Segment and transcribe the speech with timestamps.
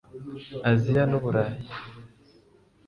[0.71, 1.65] Aziya n’u Burayi